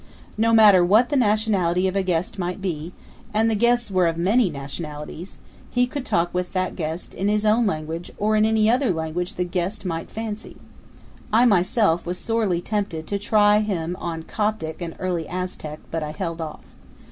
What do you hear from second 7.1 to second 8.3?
in his own language